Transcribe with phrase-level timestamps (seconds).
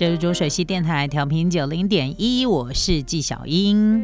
[0.00, 4.02] 这是浊水溪电台调频九零点一，我是纪小英，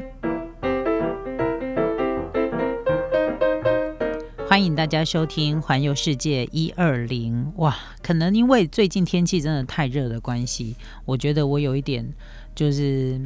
[4.46, 7.46] 欢迎大家收听《环游世界一二零》。
[7.56, 12.06] 哇，可能因为最近天气真的太热的关系，我觉得我有一点
[12.54, 13.18] 就是。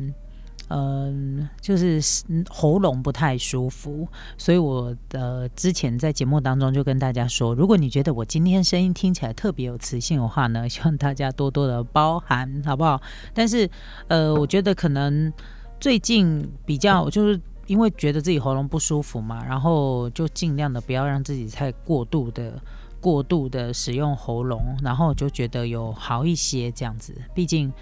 [0.73, 2.01] 嗯，就是
[2.49, 4.07] 喉咙不太舒服，
[4.39, 13.03] 所以我的之前在节目当中就跟大家说，如果你觉得我今天声音听起来特别有磁性的话呢，希望大家多多的包涵，好不好？
[13.35, 13.69] 但是，
[14.07, 15.33] 呃，我觉得可能
[15.81, 22.53] 最近比较就是因为觉得自己喉咙不舒服嘛，然后就尽量的不要让自己太过度的、
[23.01, 27.73] 过度的使用喉咙，然后就觉得有好一些这样子，毕竟。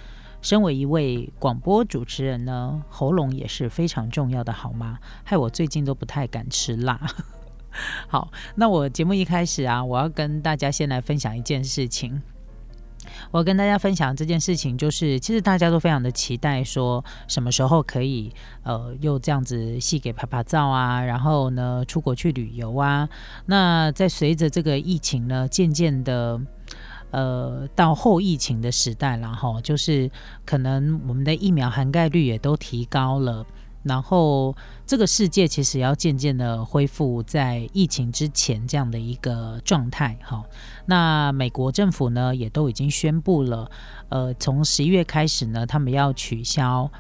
[0.41, 4.99] 身为一位广播主持人呢，喉咙也是非常重要的，好吗？
[5.25, 7.01] 害我最近都不太敢吃辣。
[8.09, 12.23] 好，那我节目一开始啊，我要跟大家先来分享一件事情。
[13.31, 23.09] 我跟大家分享这件事情，就是其实大家都非常的期待，说什么时候可以呃又这样子戏给拍拍照啊，然后呢出国去旅游啊。
[23.47, 26.41] 那在随着这个疫情呢渐渐的。
[27.11, 30.11] 呃，到后疫情的时代了哈，就是
[30.45, 33.47] 可能我们的疫苗涵盖率也都提高了，
[33.83, 40.45] 然后这个世界其实要渐渐的恢复在疫情之前这样的一个状态哈。
[40.85, 43.71] 那美国政府呢，也都已经宣布了，
[44.11, 46.91] 呃，从十一月开始呢，他们要取消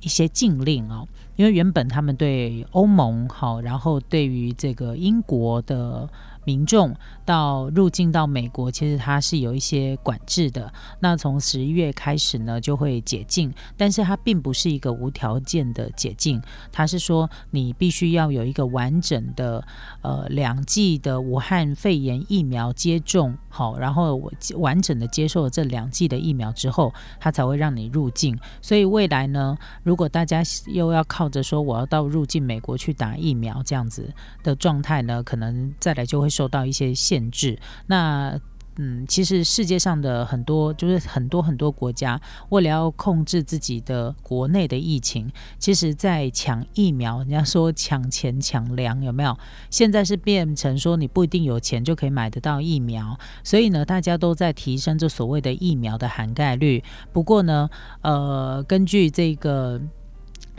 [0.00, 6.08] 一些禁令哦，因为原本他们对欧盟好，然后对于这个英国的。
[6.44, 10.72] 民众到入境到美国，其实它是有一些管制的。
[11.00, 16.40] 那从十一月开始呢，就会解禁，但是它并不是一个无条件的解禁，
[16.72, 19.66] 它是说你必须要有一个完整的
[20.02, 26.90] 呃两剂的武汉肺炎疫苗接种，好，然后我完整的接受了这两剂的疫苗之后，
[27.20, 28.38] 它才会让你入境。
[28.62, 34.10] 所以未来呢，如果大家又要靠着说我要到入境美国去打疫苗这样子
[34.42, 36.30] 的状态呢，可能再来就会。
[36.30, 37.58] 受到一些限制，
[37.88, 38.38] 那
[38.82, 42.18] 嗯，其实世界上的很多就是很多很多国家，
[42.48, 47.18] 为了要控制自己的国内的疫情，其实在抢疫苗。
[47.18, 49.36] 人家说抢钱抢粮有没有？
[49.68, 56.82] 现在是变成说你不一定有钱就可以买得到疫苗，所以呢，大家都在提升这所谓的疫苗的涵盖率。
[57.12, 57.68] 不过呢，
[58.00, 59.78] 呃，根据这个。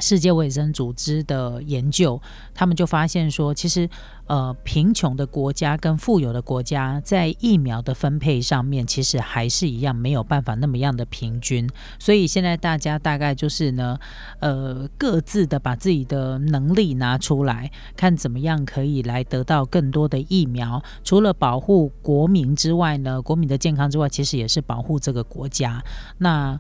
[0.02, 2.20] 世界卫生组织的研究，
[2.54, 3.88] 他们就发现说，其实，
[4.26, 11.70] 呃，贫穷的国家跟富有的国家在疫苗的分配上面，其实还是一样，没有办法那么样的平均。
[12.00, 14.00] 所以现在大家大概就是呢，
[14.40, 20.84] 呃，各自的把自己的能力拿出来，看怎么样可以来得到更多的疫苗。
[21.04, 25.84] 除了保护国民之外呢，国民的健康之外，其实也是保护这个国家。
[26.18, 26.60] 那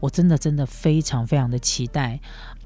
[0.00, 2.18] 我真的真的非常非常的期待。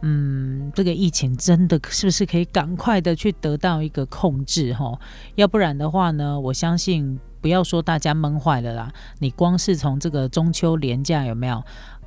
[0.02, 4.98] 嗯，这个疫情真的是不是可以赶快的去得到一个控制哈？
[5.34, 11.62] 要不然的话呢，我相信不要说大家闷坏了啦，你光是从这个中秋连假有没有？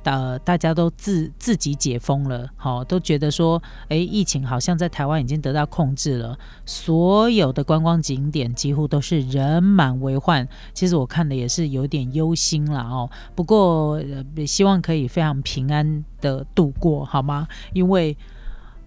[0.08, 10.48] 呃，大家都自自己解封了，好，都觉得说，哎，疫情好像在台湾已经得到控制了，所有的观光景点几乎都是人满为患。
[10.72, 14.00] 其实我看的也是有点忧心了哦，不过
[14.46, 17.46] 希望可以非常平安的度过，好吗？
[17.74, 18.16] 因为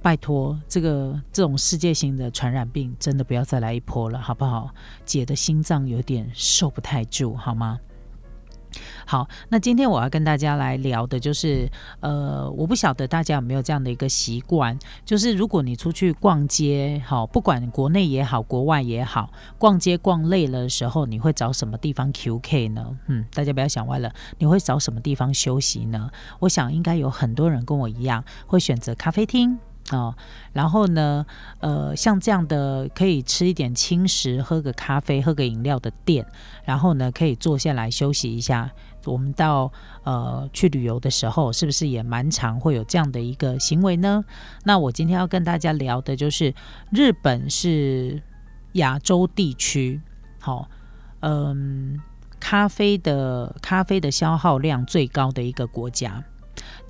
[0.01, 4.73] 拜托，这个这种世界性的传染病真的不要再来一波了，好不好？
[5.05, 7.79] 姐的心脏有点受不太住，好吗？
[9.05, 22.97] 好，那今天我要跟大家来聊的就是，呃，我不晓得大家有没有这样的一个习惯，就是如果你出去逛街，好，不管国内也好，国外也好，逛街逛累了的时候，你会找什么地方 QK 呢？
[23.07, 26.09] 嗯，大家不要想歪了，你会找什么地方休息呢？
[26.39, 29.59] 我想应该有很多人跟我一样，会选择咖啡厅。
[29.91, 30.16] 哦，
[30.53, 31.26] 然后呢，
[31.59, 36.26] 呃，像这样的可以吃一点轻食、喝个咖啡、喝个饮料的店，
[36.64, 38.72] 然后呢，可以坐下来休息一下。
[39.05, 39.72] 我们到
[40.03, 44.23] 呃去旅游的时候，是不是也蛮常会有这样的一个行为呢？
[44.64, 46.53] 那我今天要跟大家聊的就是
[46.91, 48.22] 日本是
[48.73, 49.99] 亚洲地区，
[50.40, 50.70] 好，
[51.22, 51.99] 嗯，
[52.40, 56.23] 咖啡的咖啡的消耗量最高的一个国家。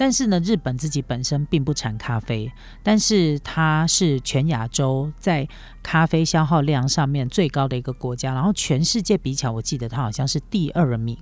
[0.02, 2.52] 但是呢，日本自己本身并不产咖啡，
[2.82, 5.48] 但是它是全亚洲在
[5.84, 11.16] 咖啡消耗量上面最高的一个国家，然后全世界比起来，我记得它好像是第二名。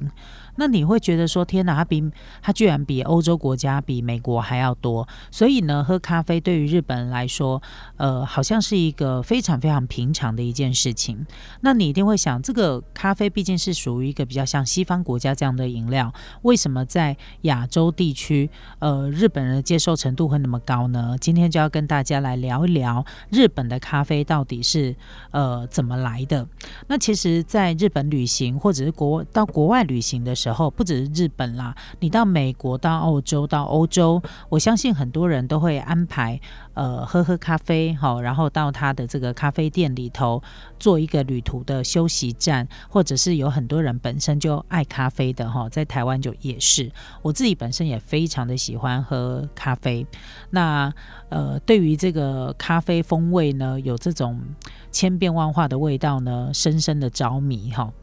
[0.59, 2.03] 那你会觉得说，天哪，它比
[2.41, 5.07] 它居然比欧洲国家、比美国还要多。
[5.31, 7.61] 所以呢，喝咖啡对于日本人来说，
[7.95, 11.25] 呃，好像是一个非常非常平常的一件事情。
[11.61, 21.15] 那你一定会想，这个咖啡毕竟是属于一个比较像西方国家这样的饮料，为什么在亚洲地区，呃，日本人的接受程度会那么高呢？
[21.21, 24.93] 今天就要跟大家来聊一聊日本的咖啡到底是
[25.31, 26.45] 呃怎么来的。
[26.87, 34.19] 那其实，在日本旅行或者是国到国外旅行的时候，然后不只是日本啦，你到美国、到澳洲、到欧洲，
[34.49, 36.41] 我相信很多人都会安排
[36.73, 40.41] 呃喝喝咖啡，好，然后到他的这个咖啡店里头
[40.79, 46.91] 做一个旅途的休息站，或者是有很多人本身就爱咖啡的哈，在台湾就也是，
[47.21, 50.03] 我自己本身也非常的喜欢喝咖啡。
[50.49, 50.91] 那
[51.29, 54.41] 呃，对于这个咖啡风味呢，有这种
[54.89, 57.93] 千变万化的味道呢，深深的着迷哈。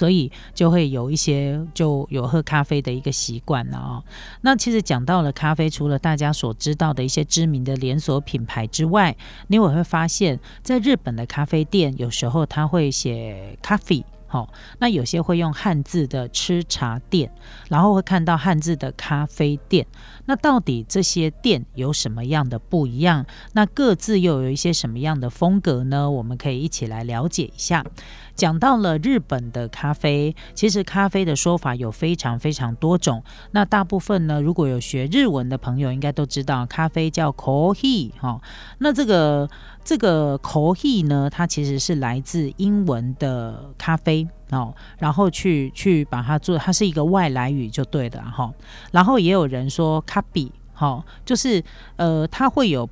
[0.00, 4.02] 所以就会有一些就有喝咖啡的一个习惯了啊。
[4.40, 9.14] 那其实讲到了咖啡，除了大家所知道的一些知名的连锁品牌之外，
[9.48, 14.02] 你也会发现，在日本的咖啡店，有时候他会写咖啡。
[14.26, 14.48] 好，
[14.78, 17.32] 那有些会用汉字的吃茶店，
[17.68, 19.84] 然后会看到汉字的咖啡店。
[20.26, 23.26] 那到底这些店有什么样的不一样？
[23.54, 26.08] 那各自又有一些什么样的风格呢？
[26.08, 27.84] 我们可以一起来了解一下。
[28.34, 33.22] 讲到了日本的咖啡，其实咖啡的说法有非常非常多种。
[33.52, 38.40] 那大部分呢，如果有学日文的朋友，应该都知道咖啡叫 coffee 哈。
[38.78, 39.48] 那这个
[39.84, 48.52] 这个 coffee 呢，它其实是来自英文的咖啡哦，然后去去把它做，它是一个外来语就对的哈。
[48.92, 51.62] 然后也有人说咖比，哈，就是
[51.96, 52.88] 呃，它会有。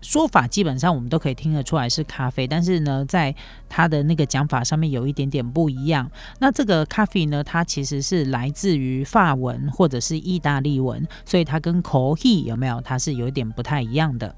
[0.00, 3.34] 说法基本上我们都可以听得出来是咖啡，但是呢，在
[3.68, 6.10] 它的那个讲法上面有一点点不一样。
[6.38, 12.80] 那这个咖啡呢，它其实是来自于法文或者是意大利文，所以它跟 coffee 有没有？
[12.80, 14.34] 它是有点不太一样的。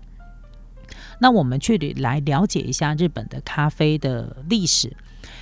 [1.21, 4.93] 那我们去来了解一下日本的咖啡的历史。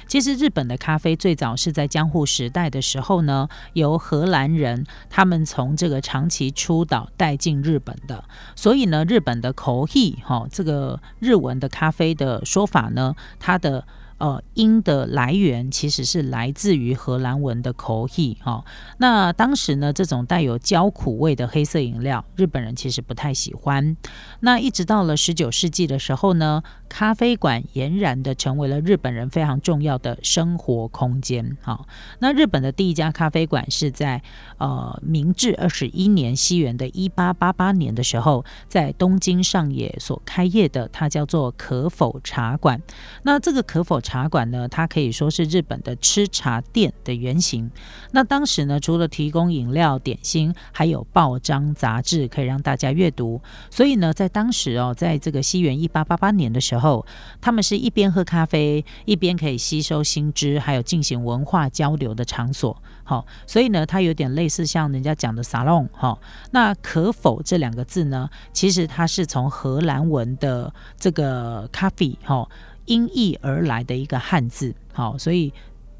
[0.06, 8.24] 其实日本的咖啡最早是在江户时代的时候呢，由荷兰人他们从这个长崎出岛带进日本的。
[8.54, 13.86] 所以呢，日本的口译哈，这个日文的咖啡的说法呢，它的。
[14.20, 18.62] 呃，音的来源其实是来自于荷兰文的口译哈。
[18.98, 23.96] 那当时呢，这种带有焦苦味的黑色饮料，日本人其实不太喜欢。
[24.40, 31.56] 那一直到了十九世纪的时候呢，咖啡馆俨然的成为了日本人非常重要的生活空间。
[31.62, 31.86] 哈，
[32.18, 34.22] 那日本的第一家咖啡馆是在
[34.58, 42.82] 呃明治二十一年西元的一八八八年的时候，在东京上野所开业的，它叫做可否茶馆。
[43.22, 47.70] 那这个可否茶馆呢，它可以说是日本的吃茶店的原型。
[48.10, 53.40] 那当时呢，除了提供饮料、点心，还有报章杂志可以让大家阅读。
[53.70, 57.06] 所以呢，在当时哦，在这个西元一八八八年的时候，
[57.40, 62.76] 他们是一边喝咖啡，一边可以吸收新知，还有进行文化交流的场所。
[63.04, 65.88] 好，所以呢，它有点类似像人家讲的沙龙。
[65.92, 66.18] 哈，
[66.50, 68.28] 那可否这两个字呢？
[68.52, 72.48] 其实它是从荷兰文的这个咖啡，哈。
[72.86, 75.52] 音译而来的一个汉字，好，所以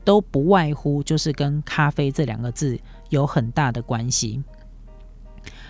[0.05, 2.79] 都不外乎就是跟咖啡这两个字
[3.11, 4.43] 有很大的关系。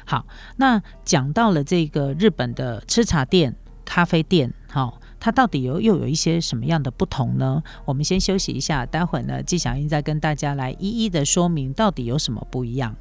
[0.07, 0.27] 好，
[0.57, 3.55] 那讲到了这个日本的吃茶店、
[3.85, 7.63] 咖啡店，好，它到底有又有一些什么样的不同呢？
[7.85, 12.97] 我们先休息一下，待会呢，纪晓英再跟大家来一一的说明到底有什么不一样。